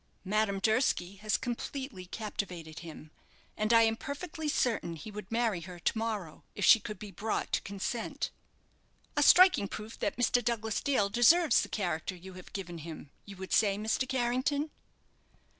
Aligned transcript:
Madame 0.25 0.57
Durski 0.57 1.17
has 1.17 1.37
completely 1.37 2.07
captivated 2.07 2.79
him, 2.79 3.11
and 3.55 3.71
I 3.71 3.83
am 3.83 3.95
perfectly 3.95 4.49
certain 4.49 4.95
he 4.95 5.11
would 5.11 5.31
marry 5.31 5.61
her 5.61 5.77
to 5.77 5.95
morrow, 5.95 6.43
if 6.55 6.65
she 6.65 6.79
could 6.79 6.97
be 6.97 7.11
brought 7.11 7.51
to 7.51 7.61
consent." 7.61 8.31
"A 9.15 9.21
striking 9.21 9.67
proof 9.67 9.99
that 9.99 10.17
Mr. 10.17 10.43
Douglas 10.43 10.81
Dale 10.81 11.09
deserves 11.09 11.61
the 11.61 11.69
character 11.69 12.15
you 12.15 12.33
have 12.33 12.51
given 12.51 12.79
him, 12.79 13.11
you 13.27 13.37
would 13.37 13.53
say, 13.53 13.77
Mr. 13.77 14.09
Carrington?" 14.09 14.71